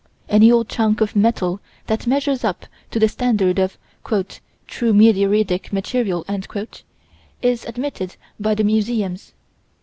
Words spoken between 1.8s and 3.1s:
that measures up to the